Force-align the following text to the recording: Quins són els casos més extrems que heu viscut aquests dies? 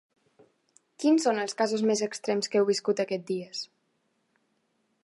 Quins 1.03 1.27
són 1.29 1.41
els 1.43 1.55
casos 1.59 1.83
més 1.91 2.01
extrems 2.07 2.51
que 2.55 2.61
heu 2.63 2.67
viscut 2.73 3.05
aquests 3.05 3.31
dies? 3.31 3.65